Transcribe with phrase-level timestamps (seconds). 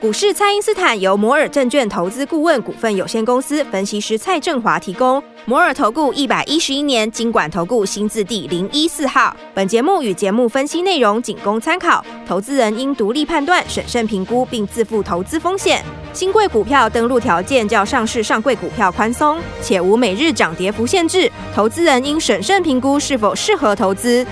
[0.00, 5.22] 股市蔡因斯坦由摩尔证券投资顾问股份有限公司分析师蔡振华提供。
[5.44, 9.36] 摩尔投顾一百一十一年经管投顾新字第零一四号。
[9.52, 15.84] 本节目与节目分析内容仅供参考，投资人应独立判断、审慎评估并自负投资风险。
[16.14, 21.30] 新贵股票登录条件较上市上柜股票宽松，且无每日涨跌幅限制。
[21.54, 24.26] 投资人应审慎评估是否适合投资。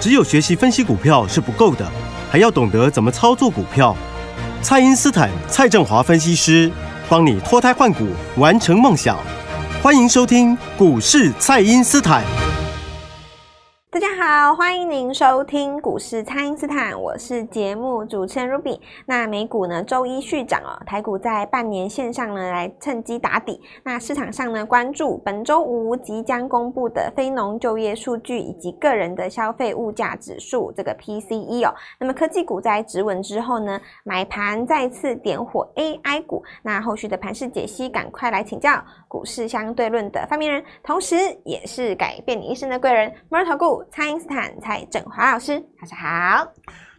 [0.00, 1.88] 只有学习分析股票是不够的，
[2.28, 3.96] 还要懂得怎么操作股票。
[4.62, 6.70] 蔡因斯坦、蔡振华分析师
[7.08, 9.18] 帮你脱胎换骨，完成梦想。
[9.82, 12.22] 欢迎收听股市蔡因斯坦。
[13.92, 18.80] 大家好，欢迎您收听股市蔡因斯坦，我是节目主持人 Ruby。
[19.04, 23.60] 那美股呢，周一续涨哦，台股在半年线上呢来趁机打底。
[23.84, 31.74] 那市场上呢关注本周五即将公布的非农就业数据以及个人的消费物价指数这个 PCE 哦。
[32.00, 36.42] 那么科技股在止稳之后呢，买盘再次点火 AI 股。
[36.62, 41.14] 那后续的盘势解析，赶快来请教股市相对论的发明人，同时
[41.44, 43.81] 也是改变你一生的贵人——摩尔投顾。
[43.90, 46.52] 蔡因斯坦、蔡振华老师，大家好，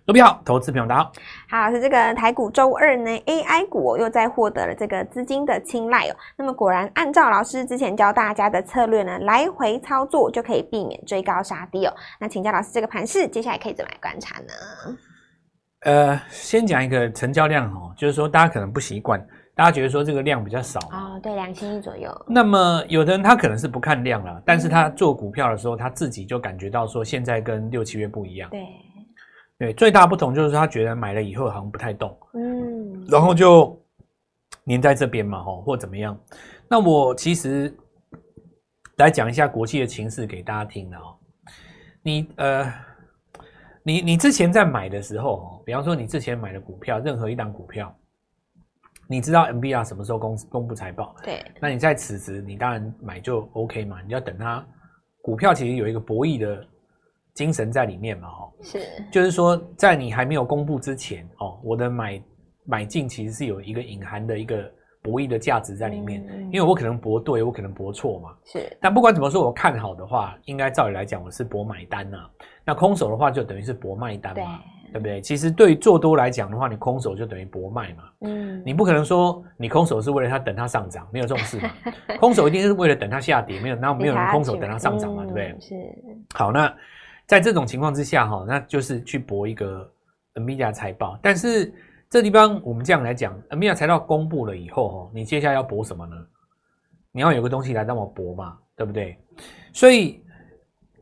[0.06, 1.12] 卢比好，投资朋友大家好。
[1.50, 6.16] 好，是，这个台股周二呢，AI 股又再获得了这个资金的青睐哦。
[6.36, 11.94] 那么果然，按照老师之前教大家的策略呢，来回操作就可以避免追高杀低哦。
[12.20, 14.98] 那请教老师，这个盘势接下来可以怎么来观察呢？
[15.82, 19.26] 呃，先讲一个成交量哦，就是说大家可能不习惯。
[19.56, 22.10] 大家觉得说这个量比较少哦，对，两千亿左右。
[22.28, 28.50] 那么有的人他可能是不看量了，但是他做股票的时候，他自己就感觉到说现在跟六七月不一样。
[28.50, 28.66] 对，
[29.60, 33.80] 对，最大不同就是他觉得买了以后好像不太动，嗯，然后就
[34.66, 36.18] 粘在这边嘛，吼，或怎么样。
[36.68, 37.72] 那我其实
[38.98, 41.16] 来讲一下国际的情势给大家听的哦。
[42.02, 42.74] 你呃，
[43.84, 47.96] 你你之前在买的时候，哦，比方说你之前买的股票，任何一档股票。
[49.08, 51.16] 你知道 NVIDIA 什么时候公公布财报？
[51.24, 54.02] 对，那你在此时，你当然买就 OK 嘛。
[54.02, 54.66] 你要等它
[55.22, 56.66] 股票，其实有一个博弈的
[57.34, 58.80] 精神在里面嘛，哦，是，
[59.12, 62.24] 就是说在你还没有公布之前，哦，我的买
[62.66, 64.72] 买进其实是有一个隐含的一个
[65.02, 68.78] 博弈的价值在里面，嗯，因为我可能博对，我可能博错嘛，是。
[68.80, 72.30] 但不管怎么说，我看好的话，应该照理来讲，我是博买单呐，啊。
[72.66, 74.62] 那空手的话，就等于是博卖单嘛。
[74.94, 75.20] 对不对？
[75.22, 78.04] 其实对于做多来讲的话，你空手就等于博卖嘛。
[78.22, 81.72] 嗯，你不可能说你空手是为了它等它上涨，没有这种事嘛。
[82.20, 85.56] 空手一定是为了等它下跌，没有，那没有人空手等它上涨嘛，对不对？
[85.60, 85.76] 是。
[86.36, 86.72] 好，那
[87.26, 89.92] 在这种情况之下哈，那就是去博一个
[90.36, 91.18] NVIDIA 财报。
[91.24, 91.74] 但是
[92.08, 96.16] 这地方我们这样来讲，NVIDIA 财报公布了以后哈，你接下来要博什么呢？
[97.12, 99.18] 你要有个东西来让我博嘛，对不对？
[99.74, 100.23] 所以。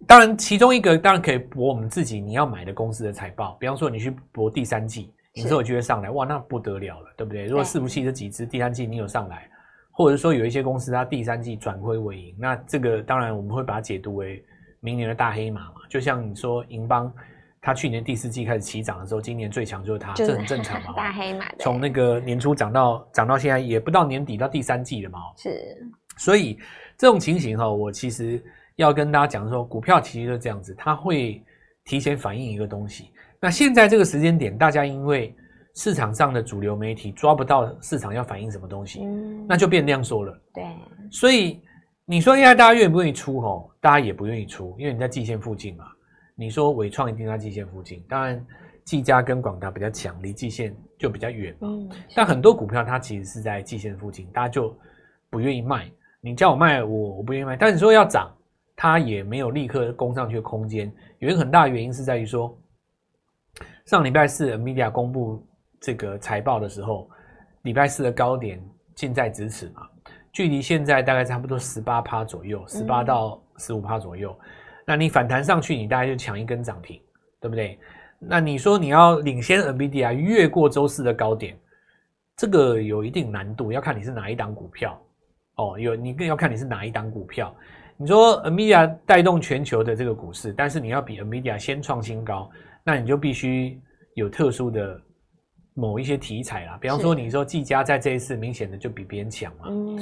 [0.08, 7.46] 当然，其中一个当然可以博我们自己你要买的公司的财报，比方说你去博第三季，你之后就会上来，哇，那不得了了，对不对？
[7.46, 9.48] 如果伺服器这几只第三季你有上来，
[9.92, 14.44] 或者说有一些公司它第三季转亏为盈，那这个当然我们会把它解读为
[14.80, 15.76] 明年的大黑马嘛。
[15.88, 17.14] 就像你说银邦，
[17.62, 20.94] 它去年第四季开始起涨的时候，今年最强就是它，这很正常嘛。
[20.94, 25.20] 大黑马从那个年初涨到涨到现在，也不到年底到第三季了嘛。
[25.38, 25.78] 是，
[26.18, 26.58] 所以
[26.98, 28.44] 这种情形哈，我其实。
[28.76, 31.44] 要跟大家讲说，股票其实就这样子，它会
[31.86, 33.12] 提前反映一个东西。
[33.40, 35.36] 那现在这个时间点，大家因为
[35.76, 40.40] 市场上的主流媒体抓不到市场要反映什么东西，嗯，那就变量缩了。
[40.54, 40.64] 对，
[41.10, 41.60] 所以
[42.06, 43.40] 你说现在大家愿不愿意出？
[43.42, 45.86] 吼，大家也不愿意出，因为你在季线附近嘛。
[46.36, 48.46] 你说伟创一定在季线附近，当然
[48.84, 51.68] 季家跟广达比较强，离季线就比较远嘛。
[51.68, 54.76] 嗯，但很多股票它其实是在季线附近，大家就
[55.30, 55.92] 不愿意卖。
[56.20, 57.56] 你叫我卖，我我不愿意卖。
[57.56, 58.32] 但你说要涨。
[58.82, 62.60] 它也没有立刻攻上去的空间，有一个很大的原因是在于说，
[63.86, 65.48] 上礼拜四 NVIDIA 公布
[65.80, 67.08] 这个财报的时候，
[67.62, 68.60] 礼拜四的高点
[68.96, 69.88] 近在咫尺嘛，
[70.32, 74.36] 距离现在大概差不多十八趴左右，十八到十五趴左右。
[74.84, 77.00] 那你反弹上去，你大概就抢一根涨停，
[77.40, 77.78] 对不对？
[78.18, 81.56] 那你说你要领先 NVIDIA 越过周四的高点，
[82.36, 85.00] 这个有一定难度，要看你是哪一档股票
[85.58, 87.56] 哦，有你更要看你是哪一档股票。
[88.02, 92.50] 你说 NVIDIA 带动全球的这个股市，但是你要比 NVIDIA 先创新高，
[92.84, 93.80] 那你就必须
[94.16, 95.00] 有特殊的
[95.76, 96.80] 某一些题材啦。
[96.82, 99.68] 比方说，你说技嘉在这一次明显的就比别人强嘛。
[99.70, 100.00] 嗯。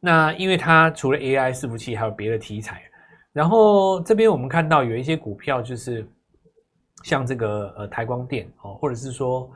[0.00, 2.80] 那因为它除了 AI 伺服器，还有别的题材。
[3.30, 6.08] 然后这边我们看到有一些股票，就是
[7.02, 9.50] 像这个呃台光电哦，或者是说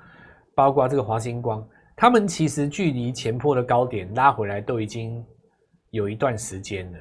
[0.54, 5.24] 包括这个华星光，他们其实距离前坡的高点拉回来都已经
[5.88, 6.98] 有一段时间了。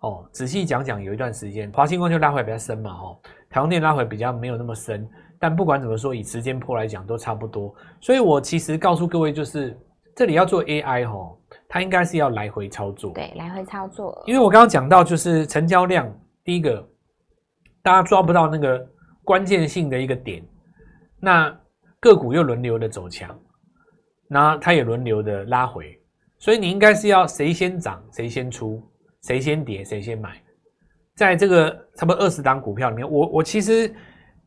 [0.00, 3.18] 哦，仔细讲讲，有一段时间，华星光就拉回比较深嘛，哦，
[3.50, 5.06] 台光电拉回比较没有那么深，
[5.38, 7.74] 但不管怎么说，以时间波来讲都差不多。
[8.00, 9.78] 所以我其实告诉各位，就是
[10.16, 11.36] 这里要做 AI 哈，
[11.68, 13.12] 它应该是要来回操作。
[13.12, 14.22] 对，来回操作。
[14.26, 16.10] 因为我刚刚讲到，就是成交量，
[16.44, 16.88] 第一个
[17.82, 18.82] 大家抓不到那个
[19.22, 20.42] 关键性的一个点，
[21.20, 21.54] 那
[22.00, 23.38] 个股又轮流的走强，
[24.28, 26.00] 那它也轮流的拉回，
[26.38, 28.82] 所以你应该是要谁先涨谁先出，
[29.22, 30.30] 谁先跌谁先买。
[31.16, 33.94] 在这个差不多二十档股票里面，我我其实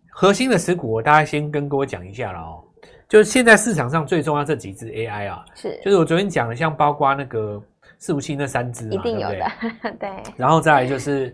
[0.10, 2.64] 核心的持股，我大概先跟各位讲一下了哦。
[3.08, 7.62] 就是现在市场上最重要这几只 AI 啊，是就是我昨天讲的，像包括那个
[8.00, 9.52] 伺服器那三只嘛，一定有的，
[9.84, 10.10] 对， 对。
[10.36, 11.30] 然后再来就是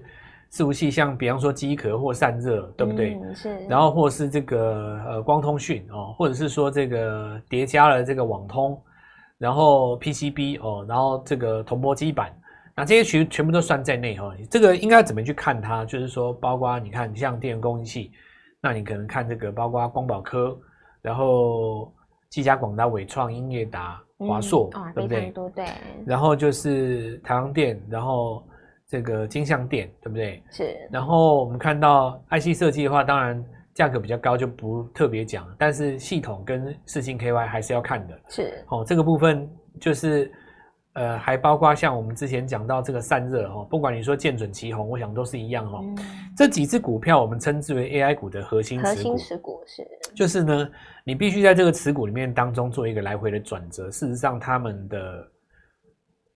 [0.51, 3.13] 伺服器，像比方说机壳或散热，对不对？
[3.24, 3.57] 嗯，是。
[3.69, 8.77] 然后或是这个呃光通讯哦，或者是说这个叠加了这个网通，
[9.38, 12.30] 然后 PCB 哦，然后这个铜箔基板。
[12.79, 15.83] 那这些全全部都算在内哈，这个应该怎么去看它？
[15.83, 18.09] 就是说，包括你看像电源供应器，
[18.61, 20.57] 那你可能看这个，包括光宝科，
[21.01, 21.93] 然后
[22.29, 25.33] 技嘉、广达、伟创、英业达、华硕，嗯、对不对？
[25.53, 25.65] 对。
[26.05, 28.41] 然后就是台阳电，然后
[28.87, 30.41] 这个金像电，对不对？
[30.49, 30.77] 是。
[30.89, 33.43] 然后我们看到 IC 设计的话，当然
[33.73, 35.45] 价格比较高，就不特别讲。
[35.57, 38.17] 但是系统跟四星 KY 还是要看的。
[38.29, 38.63] 是。
[38.69, 39.45] 哦，这个部分
[39.81, 40.31] 就是。
[40.99, 45.79] 呃，还包括像我们之前讲到这个散热哦，不管你说见准、旗红，我想都是一样哦。
[45.81, 45.97] 嗯、
[46.35, 48.89] 这几只股票我们称之为 AI 股的核心持股。
[48.89, 50.69] 核心持股是，就是呢，
[51.05, 53.89] 你必须在这个持股里面当中做一个来回的转折。
[53.89, 55.27] 事实上，他们的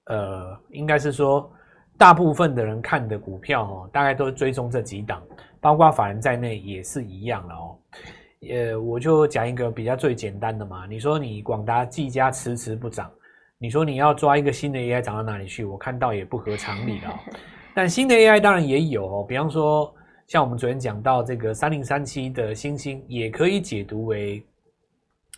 [0.06, 1.52] 呃，应该是说
[1.98, 5.22] 大部分的人看的股票哦，大概都追踪这几档，
[5.60, 7.78] 包括法人在内也是一样了哦。
[8.50, 13.12] 呃，我就讲一个比较最简单的嘛，你说你广达、技嘉迟迟不涨。
[13.64, 15.64] 你说你要抓一个新的 AI 涨到哪里去？
[15.64, 17.14] 我看到也不合常理了哦。
[17.74, 19.96] 但新的 AI 当然也有哦，比方说
[20.28, 24.46] 像我们昨天讲到这个三零三七的星星，也可以解读为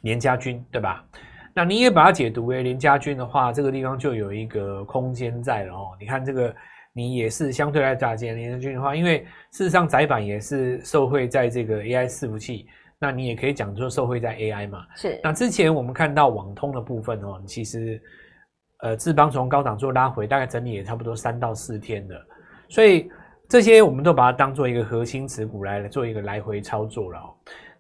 [0.01, 1.06] 连家军，对吧？
[1.54, 5.89] 那你也把它解读为连家军的话，这个地方就有一个空间在了哦。
[6.00, 6.56] 你看这个，
[6.94, 9.19] 你也是相对来打击联家军的话，因为
[9.51, 12.66] 事实上窄板也是受惠在这个 AI 伺服器。
[13.00, 15.20] 那你也可以讲说受惠在 AI 嘛，是。
[15.24, 18.02] 那之前我们看到网通的部分哦，其实，
[18.80, 22.26] 呃，智邦从高档做拉回，大概整理也差不多三到四天了，
[22.70, 23.10] 所以
[23.50, 27.20] 这些我们都把它当做一个核心持股来做一个来回操作了。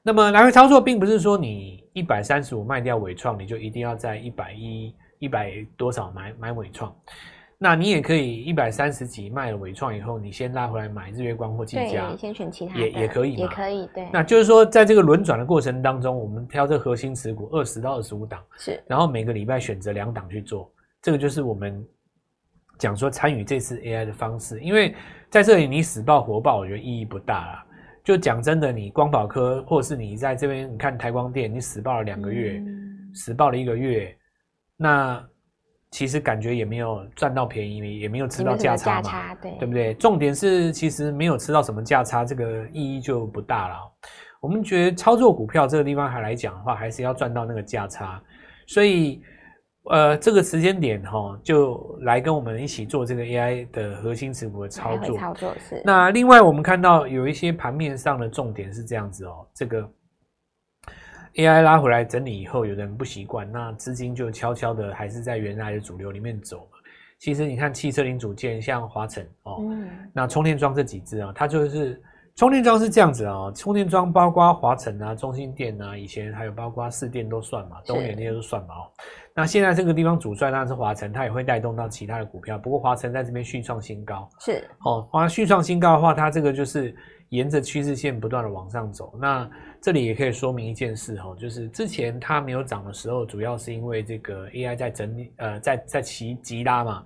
[0.03, 6.95] 那么来回操作并不是说你一百三十五卖掉伟创，你就一定要在一百一一百多少买买伟创。
[7.65, 14.07] 那你也可以一百三十几卖了伟创以后，你先拉回来买日月光或技嘉，对，先选其他也也可以嘛，也可以，对。
[14.13, 20.71] 那就是说，在这个轮转的过程当中，我们挑这核心持股二十到二十五档，是，然后每个礼拜选择两档去做，
[21.01, 21.83] 这个就是我们
[22.77, 24.59] 讲说参与这次 AI 的方式。
[24.61, 24.93] 因为
[25.31, 27.65] 在这里你死抱活抱，我觉得意义不大啦。
[28.03, 34.15] 就讲真的，你光宝科或者是你在这边，你看台光电，你死抱了两个月，嗯、死抱了一个月，
[34.77, 35.27] 那。
[35.95, 39.93] 其实感觉也没有赚到便宜，也没有吃到价差嘛，对，对不对？
[39.93, 43.75] 重点是其实没有吃到什么价差，这个意义就不大了。
[44.41, 48.21] 我们觉得操作股票这个地方还来讲的话，还是要赚到那个价差。
[48.67, 49.21] 所以，
[49.89, 55.17] 呃，这个时间点哈、哦，就来跟我们一起做这个 AI 的核心持股的操作。
[55.17, 55.81] 操作是。
[55.85, 59.89] 那另外我们看到有一些盘面上的重点是这样子哦，这个。
[61.35, 66.77] AI 拉回来整理以后，有的人不习惯，那资金就悄悄的还是在原来的主流里面走嘛。
[67.19, 72.01] 其实你看汽车零组件，像华晨哦，嗯、那充电桩这几只啊，它就是
[72.35, 78.91] 充电桩是这样子啊，充电桩包括华晨啊、中心电啊，以前还有包括四电都算嘛，东元那些都算嘛哦。
[79.33, 82.57] 那现在这个地方主帅当然是华晨，它也会带动到其他的股票。
[82.57, 86.93] 不过华晨在这边续创新高，是哦，华续创新高的话，它这个就是
[87.29, 89.17] 沿着趋势线不断的往上走。
[89.17, 89.49] 那
[89.81, 97.05] 这里也可以说明一件事哈，就是之前它没有涨的时候，主要是因为这个 AI 在整理，呃，在在急急拉嘛。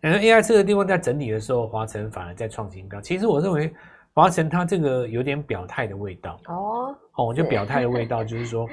[0.00, 3.00] 然后 AI 这个地方在整理的时候，华晨反而在创新高。
[3.00, 3.72] 其实我认为
[4.16, 8.66] 华晨它这个有点表态的味道哦，哦，就表态的味道，就是说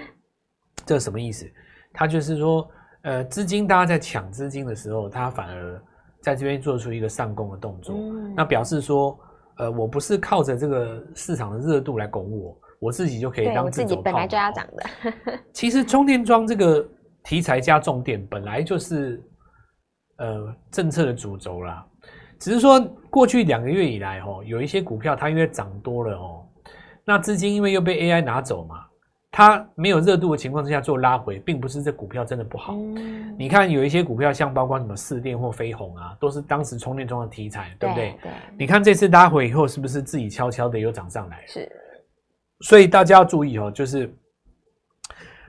[0.85, 1.45] 这什么意思？
[1.91, 2.65] 它就是说，
[3.01, 5.83] 呃，资金大家在抢资金的时候，它反而
[6.21, 9.19] 在这边做出一个上攻的动作，嗯、那表示说，
[9.57, 12.57] 呃，我不是靠着这个市场的热度来拱我。
[12.79, 15.33] 我自己就可以当自己本来就要涨的。
[15.53, 16.85] 其实充电桩这个
[17.23, 19.21] 题材加重点本来就是
[20.17, 21.85] 呃政策的主轴啦，
[22.43, 22.77] 只是说
[23.09, 26.45] 过去两个月以来哦，有一些股票它因为涨多了哦，
[27.05, 28.85] 那资金因为又被 AI 拿走嘛，
[29.31, 32.73] 它没有热度的情况之下做拉回，并不是这股票真的不好。
[32.75, 38.13] 嗯、你看有一些股票像包括什么四电或飞鸿啊，都是当时充电桩的题材，对不对？
[38.21, 38.31] 对。
[38.59, 41.41] 你看这次拉回以后，是不是自己悄悄的又涨上来？
[41.47, 41.71] 是。
[42.59, 44.13] 所以大家要注意哦，就是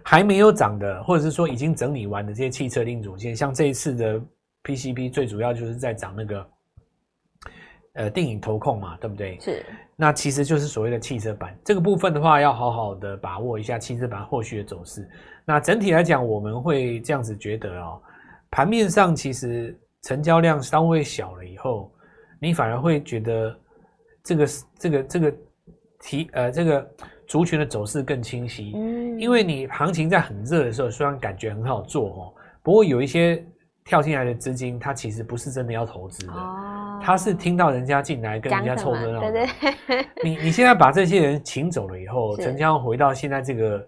[0.04, 4.22] 还没有涨的，或者是说已经整理完的这些汽车零组件，像这一次的
[4.62, 6.46] PCB，最主要就是在涨那个
[7.94, 9.38] 呃电影投控嘛，对不对？
[9.40, 9.64] 是。
[9.96, 15.08] 那其实就是所谓的汽车板这个部分的话，要好好的把握一下汽车板后续的走势。
[15.44, 18.00] 那整体来讲，我们会这样子觉得哦，
[18.50, 21.92] 盘面上其实成交量稍微小了以后，
[22.40, 23.56] 你反而会觉得
[24.22, 24.46] 这个
[24.78, 25.34] 这个这个
[26.00, 26.90] 题呃这个
[27.26, 28.72] 族群的走势更清晰。
[28.74, 33.44] 嗯，因为你行情在很热的时候，虽然感觉很好做哦，不过有一些
[33.84, 36.32] 跳进来的资金，他其实不是真的要投资的。
[36.32, 36.70] 哦
[37.02, 39.46] 他是听到人家进来跟人家凑热闹，对
[39.86, 40.06] 对。
[40.22, 43.86] 你你现在把这些人请走了以后，成交回到现在这个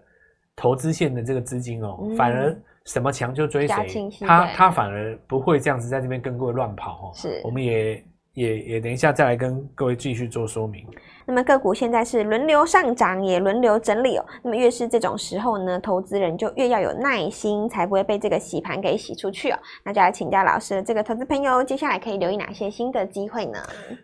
[0.55, 7.11] 投资线的这个资金哦，反而什么强就追谁，他他反而不会这样子在这边跟各位乱跑哦。
[7.15, 8.03] 是，我们也。
[8.37, 10.85] 也也等一下再来跟各位继续做说明。
[11.25, 14.23] 那么个股现在是轮流上涨，也轮流整理哦。
[14.43, 19.57] 那么越是这种时候呢，投资人就越要有耐心，才不会被这个洗盘给洗出去哦。
[19.83, 23.57] 那就来请教老师，这个投资朋友接下来可以留意哪些新的机会呢？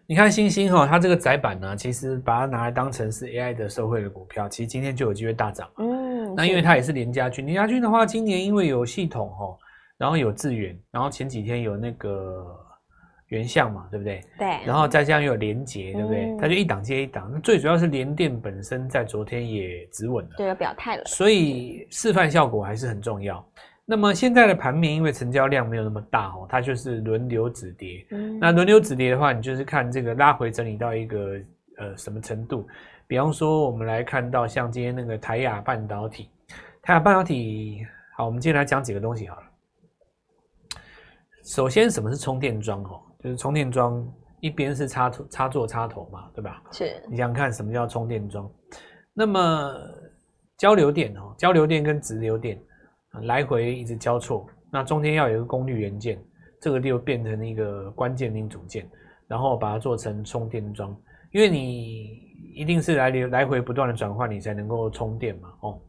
[0.07, 5.69] 你看星星哈，它这个窄板呢，其实把它拿来当成是 AI 的受惠的股票，其实今天就有机会大涨。
[5.77, 9.45] 嗯，那因为它也是联家军，联家军的话，今年因为有系统哈，
[9.99, 12.43] 然后有智原，然后前几天有那个。
[13.33, 14.23] 原相嘛，对不对？
[14.37, 14.47] 对。
[14.63, 16.25] 然后再加上又有连结，对不对？
[16.25, 17.29] 嗯、它就一档接一档。
[17.33, 21.03] 那最主要是联电本身在昨天也止稳了，对，有表态了。
[21.05, 23.43] 所以示范效果还是很重要。
[23.85, 28.05] 那么现在的盘面，因为成交量没有那么大哦，它就是轮流止跌。
[28.11, 28.37] 嗯。
[28.39, 31.39] 那轮流止跌的话，你就是看这个拉回整理到一个
[31.79, 32.67] 呃什么程度？
[33.07, 36.29] 比方说，我们来看到像今天那个台亚半导体，
[36.81, 37.85] 台亚半导体，
[38.15, 39.43] 好，我们今天来讲几个东西好了。
[41.43, 42.81] 首先，什么是充电桩？
[42.83, 43.01] 哦。
[43.23, 44.05] 就是充电桩
[44.41, 46.61] 一边是插头插座插头嘛，对吧？
[46.71, 47.01] 是。
[47.09, 48.51] 你想想看什么叫充电桩？
[49.13, 49.73] 那么
[50.57, 52.61] 交流电哦，交流电跟直流电
[53.23, 56.21] 来回一直交错，那中间要有一个功率元件，
[56.59, 58.89] 这个就变成一个关键零组件，
[59.27, 60.93] 然后把它做成充电桩，
[61.31, 62.19] 因为你
[62.53, 65.53] 一定是来流来回不断的转换，你才能够充电嘛。
[65.61, 65.79] 哦，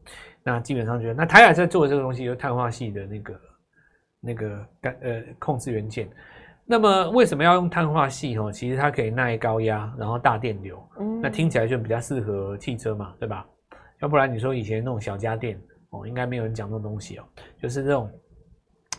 [0.43, 3.41] 那基本上就是那台海在做的这个东西，有碳化系的那个
[4.21, 6.09] 那个干呃控制元件。
[6.65, 8.35] 那么为什么要用碳化系？
[8.37, 10.83] 哦，其实它可以耐高压，然后大电流。
[10.99, 13.45] 嗯，那听起来就比较适合汽车嘛，对吧？
[14.01, 17.23] 要不然你说以前那种小家电哦，应该没有人讲这种东西哦，
[17.61, 18.09] 就是这种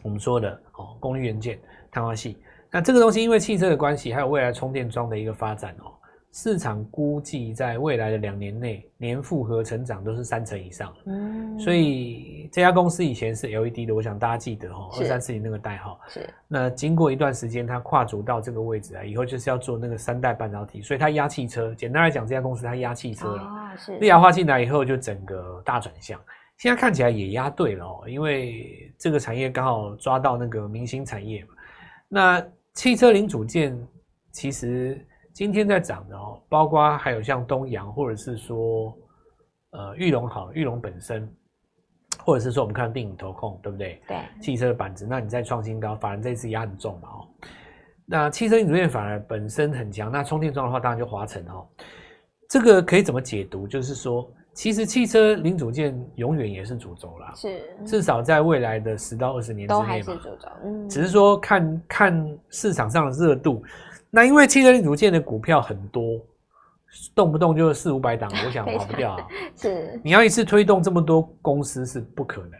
[0.02, 1.58] 我们说的哦，功率元件、
[1.90, 2.38] 碳化系。
[2.70, 5.92] 那这个东西因为汽车的关系，还有未来充电桩的一个发展哦。
[6.36, 10.94] 市场估计在未来的两年内，年复合成长都是三成以上。
[11.06, 15.98] 嗯，所以这家公司以前是 LED 的，我想大家记得哦，二三四零那个代号。
[16.08, 16.28] 是。
[16.46, 21.74] 那经过一段时间，它跨足到这个位置啊，以后就是要做那个三代半导体，所以它压汽车。
[21.74, 23.42] 简单来讲，这家公司它压汽车了。
[23.42, 23.96] 啊，是。
[23.96, 26.20] 利亚化进来以后，就整个大转向。
[26.58, 31.54] 现在看起来也压对了哦，因为这个产业刚好抓到那个明星产业嘛。
[32.08, 33.74] 那汽车零组件
[34.32, 35.02] 其实。
[35.36, 38.96] 今天在涨的哦，包括还有像东阳，或者是说，
[39.72, 41.30] 呃，玉龙好，玉龙本身，
[42.24, 44.00] 或者是说我们看电影投控，对不对？
[44.08, 44.16] 对。
[44.40, 47.28] 汽车的板子，那你再创新高，反而这次压很重嘛哦。
[48.06, 51.66] 那汽车零组件反而本身很强，那充电桩的话，当然就华晨哦。
[52.48, 53.68] 这个可以怎么解读？
[53.68, 60.48] 就是说，其实汽车零组件永远也是主轴啦，是，至少在未来的十到二十年之内嘛，都还是主轴。
[60.64, 60.88] 嗯。
[60.88, 63.62] 只是说看看市场上的热度。
[64.16, 66.18] 那因为汽车零组件的股票很多，
[67.14, 69.28] 动不动就四五百档，我想 跑不掉啊。
[69.54, 72.52] 是，你要一次推动这么多公司是不可能。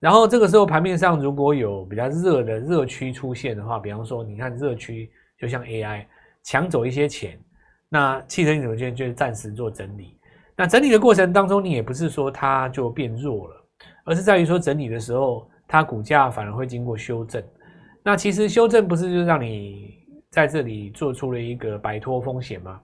[0.00, 6.04] 然后这个时候盘面上如果有比较热的热区出现的话，比方说你看热区就像 AI
[6.42, 7.38] 抢走一些钱，
[7.88, 10.18] 那汽车零组件就暂时做整理。
[10.56, 13.64] 那整理的过程当中，你也不是说它就变弱了，
[14.06, 17.40] 而是在于说整理的时候，它股价反而会经过修正。
[18.02, 19.99] 那其实修正不是就让你。
[20.30, 22.80] 在这里做出了一个摆脱风险吗？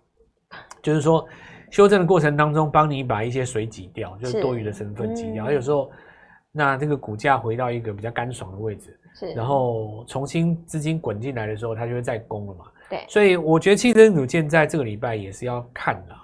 [0.82, 1.24] 就是说，
[1.70, 5.46] 修正的过程当中，帮你把一些水挤掉，就是多余的成分挤掉。
[5.46, 5.90] 嗯、有时候，
[6.50, 12.64] 那这个股价回到一个比较干爽的位置，是，然后重新资金滚进来的时候，它就会再攻了嘛。
[12.90, 16.16] 对，所以我觉得汽车零组件在这个礼拜也是要看的。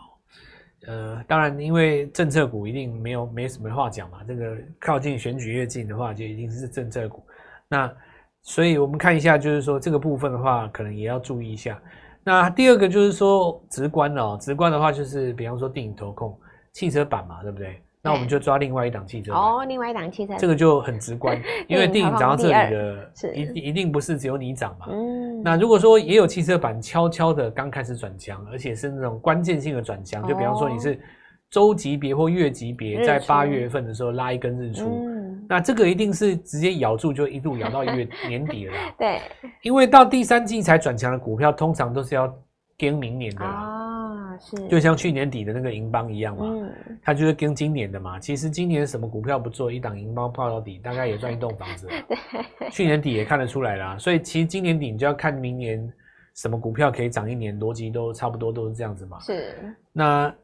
[0.89, 4.19] 呃，当然，因为政策股一定没有没什么话讲嘛。
[4.27, 7.23] 这个靠近选举越近的话，就一定是政策股。
[7.69, 7.93] 那。
[8.43, 11.81] 所以我们看一下，就是说这个部分的话，可能也要注意一下。
[12.25, 16.39] 那第二个就是说直观哦，直观的话就是，比方说电影投控
[16.73, 17.81] 汽车版嘛，对不对？
[18.05, 24.87] 那我们就抓另外一档汽车板哦，另外一档汽车，这个就很直观， 因为电影涨到这里的，一一定不是只有你涨嘛。
[24.91, 25.41] 嗯。
[25.41, 31.01] 那如果说也有汽车版悄悄的刚开始转强，而且是那种关键性的转强，就比方说你是
[31.49, 35.12] 周级别或月级别，在八月份的时候拉一根日出，嗯、
[35.53, 38.73] 那这个一定是直接咬住就一路咬到月 年底了。
[38.99, 39.21] 对，
[39.61, 42.35] 因为到第三季才转强的股票，通常都是要
[42.79, 48.19] 跟明年的啊，是，就像去年底的那个银邦一样嘛，嗯，它就是跟今年的嘛。
[48.19, 51.87] 其实今年什么股票不做，一档银邦泡到底，大概也赚一栋房子。
[52.59, 55.93] 对，去年底也看得出来啦，所以其实今年底你就要看明年。
[56.35, 57.61] 什么股票可以涨一年？
[57.61, 59.21] 逻辑都差不多，都是这样子嘛。
[59.21, 59.55] 是。
[59.93, 60.35] 那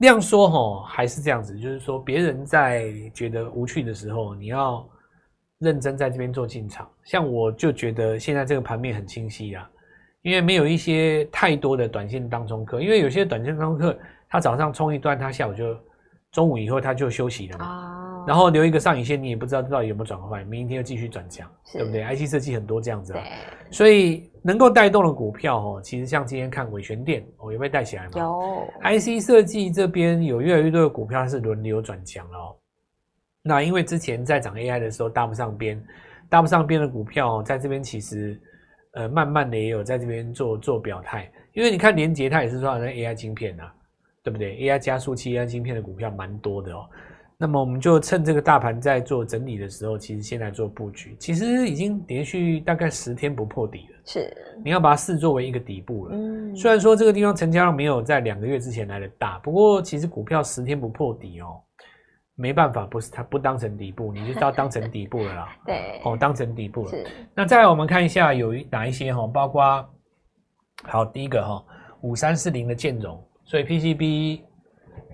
[0.00, 4.86] 量说吼，还是这样子，就是说别人在觉得无趣的时候，你要
[5.58, 6.90] 认真在这边做进场。
[7.04, 9.70] 像我就觉得现在这个盘面很清晰啊，
[10.22, 15.76] 因为没有一些太多的短线当中客，因为有些短线当中客，他早上冲一段，他下午就
[16.32, 18.09] 中午以后他就休息了嘛。
[18.30, 23.24] 然后留一个上影线，你也不知道到底有没有转换，明天又继续转强，对不对？IC 设计很多这样子啊，
[23.72, 28.10] 所以能够带动的股票哦，其实像今天看伟诠电哦，有被带起来吗？
[28.14, 28.68] 有。
[28.84, 32.56] IC 设计这边有越来越多的股票是轮流转强了哦。
[33.42, 35.84] 那因为之前在涨 AI 的时候搭不上边，
[36.28, 38.40] 搭不上边的股票在这边其实
[38.92, 43.74] 呃慢慢的也有在这边做做表态，因为你看联杰它也是说那 AI 晶片啊，
[44.22, 46.88] 对不对？AI 加速器 AI 晶片的股票蛮多的哦。
[47.42, 51.16] 那么我们就趁这个大盘在做整理的时候，其实先来做布局。
[51.18, 56.14] 其实已经连续大概十天不破底了，是你要把它视作为一个底部了。
[56.14, 61.58] 嗯，虽然说这个地方成交量没有在两个月之前来的大，不过其实股票十天不破底哦，
[62.34, 65.48] 没办法，不是它不当成底部，你就要当成底部了啦。
[65.64, 66.90] 对，哦，当成底部了。
[66.90, 67.06] 是。
[67.34, 69.88] 那再来我们看一下有哪一些哈，包括
[70.82, 71.64] 好第一个哈
[72.02, 74.42] 五三四零的建融，所以 PCB。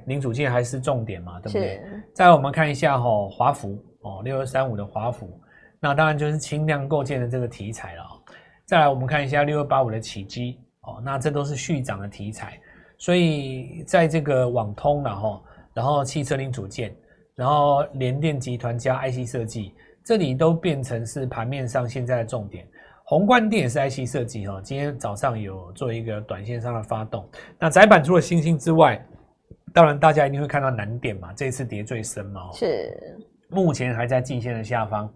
[0.07, 1.83] 零组件还是重点嘛，对不对？
[2.17, 5.39] 再来我们看一下哈、哦，华孚哦，六二三五的华孚，
[5.79, 8.03] 那当然就是轻量构建的这个题材了。
[8.65, 12.59] 再来我们看一下六二八五的启碁哦，那这都是续涨的题材。
[12.97, 15.45] 所以在这个网通然后，
[15.75, 16.97] 然后汽车零组件，
[17.35, 22.67] 然后联电集团加 IC 设计，这里都变成是盘面上现在的重点。
[23.05, 27.29] 宏观电也是 IC 设计哈，今天早上有做一个短线上的发动。
[27.59, 29.07] 那窄板除了星星之外，
[29.77, 32.91] 当然，大家一定会看到难点嘛，这一次跌最深嘛，是
[33.51, 35.07] 目前还在季线的下方。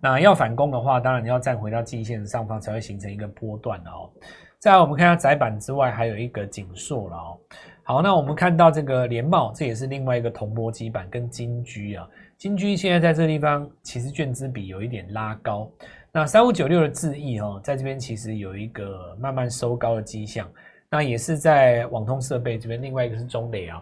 [0.00, 4.10] 那要反攻的话，当然你要站回到季线的上方，才会形成一个波段哦。
[4.58, 7.38] 再来，我们看下窄板之外，还有一个景硕了哦。
[7.84, 12.04] 好，那我们看到这个联茂，这也是另外一个铜箔基板跟金居啊。
[12.36, 15.70] 金居现在在这个地方，其实券资比有一点拉高。
[16.10, 20.50] 那三五九六的智易哦，在这边其实有一个慢慢收高的迹象。
[20.90, 23.80] 那也是在网通设备这边，另外一个是中磊啊，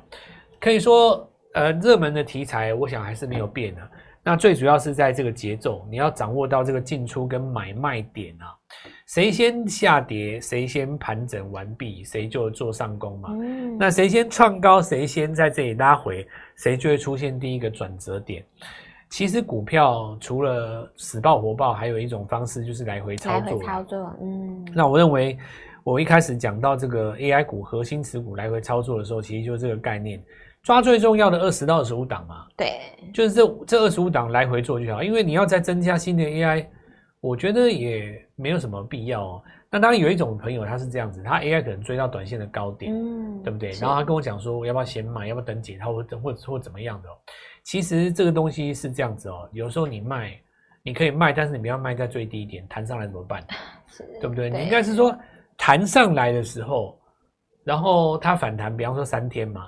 [0.61, 3.81] 可以说呃热门的题材，我想还是没有变的。
[4.23, 8.53] 那最主要是在这个节奏，你要掌握到这个进出跟买卖点啊，
[9.07, 13.31] 谁先下跌，谁先盘整完毕，谁就做上攻嘛。
[13.33, 13.79] 嗯。
[13.79, 18.44] 那谁先创高，谁先在这里拉回，谁就会出现第一个转折点。
[19.09, 23.53] 其实股票除了死抱活抱，还有一种方式就是来回操作。
[23.53, 24.68] 来回操作，嗯。
[24.75, 25.38] 那我认为。
[25.88, 30.22] 我一开始讲到这个 AI 股核心持股来回操作的时候，其实就是这个概念，
[30.62, 32.46] 抓最重要的二十到二十五档嘛。
[32.59, 32.79] 对，
[33.14, 36.66] 就是这这二十五档来回做就好，因为你要再增加新的 AI，
[37.22, 39.42] 我觉得也没有什么必要哦。
[39.70, 43.70] 那当然有一种朋友他是这样子，他 AI 可能追到短线的高点，嗯，对不对？
[43.81, 47.12] 然后他跟我讲说，我要不要先买，要不要等解套或者或或怎么样的哦。
[47.62, 50.38] 其实这个东西是这样子哦，有时候你卖
[50.83, 53.42] 你可以卖，但是你不要卖在最低点，弹上来怎么办？
[54.20, 54.51] 对不对？
[54.51, 55.16] 对，你应该是说。
[55.59, 56.99] 弹上来的时候，
[57.64, 59.66] 然后它反弹，比方说三天嘛，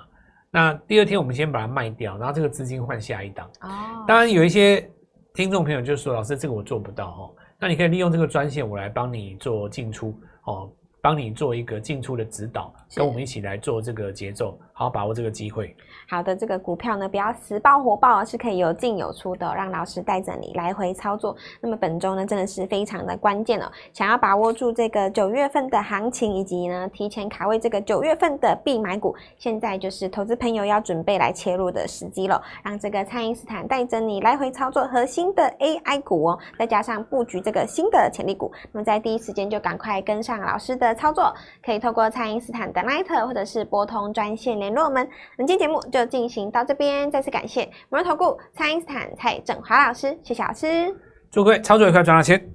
[0.49, 3.47] 那第二天我们先把它卖掉，然后这个资金换下一档。
[3.61, 4.89] 哦，当然有一些
[5.35, 10.67] 听众朋友就说：“老师，这个我做不到哦。”那你可以利用这个专线，我来帮你做进出哦。
[11.01, 15.75] 帮你做一个进出的指导，跟我们一起来做这个节奏，好好把握这个机会。
[16.07, 21.35] 好的，这个股票呢，不要死抱活抱，是可以有进有出的，让老师带着你来回操作。
[21.59, 23.71] 那么本周呢，真的是非常的关键哦。
[23.93, 32.39] 想要把握住这个九月份的行情，以及呢提前卡位这个九月份的必买股，现在就是投资朋友要准备来切入的时机了。
[32.63, 40.90] 让这个蔡因斯坦带着你来回操作核心的 AI 股哦，再加上布局这个新的潜力股，那么在第一时间就赶快跟上老师的。
[40.95, 41.33] 操作
[41.65, 45.07] 可以透过蔡因斯坦的 LINE 或者是拨通专线联络我们。
[45.37, 50.93] 本期节目就进行到这边，再次感谢摩尔投顾蔡因斯坦蔡振华老师，谢谢老师。
[51.31, 52.49] 祝各位操作愉快，赚到钱。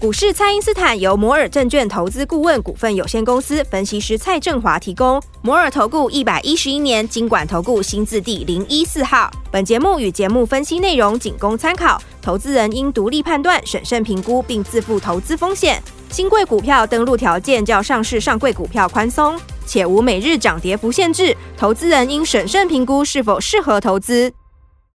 [0.00, 5.20] 股市蔡因斯坦由摩尔证券投资顾问股份有限公司分析师蔡振华提供。
[5.42, 9.28] 摩尔投顾一百一十一年经管投顾新字第零一四号。
[9.50, 15.82] 本节目与节目分析内容仅供参考，投资人应独立判断、审慎评估，并自负投资风险。
[16.10, 19.38] 新贵股票登录条件较上市上柜股票宽松。
[19.66, 24.32] 且无每日涨跌幅限制，投资人应审慎评估是否适合投资。